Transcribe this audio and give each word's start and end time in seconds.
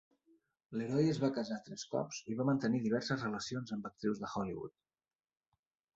LeRoy 0.79 1.09
es 1.09 1.19
va 1.23 1.29
casar 1.35 1.57
tres 1.67 1.83
cops 1.91 2.23
i 2.33 2.37
va 2.41 2.47
mantenir 2.51 2.81
diverses 2.87 3.27
relacions 3.27 3.77
amb 3.77 3.89
actrius 3.93 4.23
de 4.25 4.33
Hollywood. 4.35 4.75